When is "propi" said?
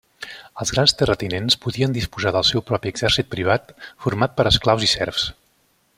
2.71-2.93